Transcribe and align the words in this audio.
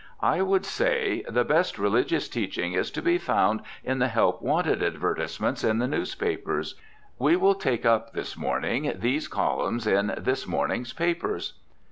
I 0.23 0.41
would 0.41 0.65
say: 0.65 1.23
"The 1.29 1.45
best 1.45 1.77
religious 1.77 2.27
teaching 2.27 2.73
is 2.73 2.89
to 2.89 3.03
be 3.03 3.19
found 3.19 3.61
in 3.83 3.99
the 3.99 4.07
help 4.07 4.41
wanted 4.41 4.81
advertisements 4.81 5.63
in 5.63 5.77
the 5.77 5.87
newspapers. 5.87 6.73
We 7.19 7.35
will 7.35 7.53
take 7.53 7.85
up 7.85 8.11
this 8.13 8.35
morning 8.35 8.91
these 8.95 9.27
columns 9.27 9.85
in 9.85 10.15
this 10.17 10.47
morning's 10.47 10.91
papers." 10.91 11.59